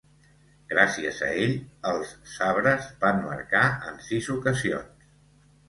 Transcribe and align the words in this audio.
Gràcies 0.69 1.19
a 1.27 1.29
ell, 1.41 1.53
els 1.91 2.15
Sabres 2.37 2.89
van 3.05 3.23
marcar 3.29 3.63
en 3.93 4.03
sis 4.09 4.33
ocasions. 4.41 5.11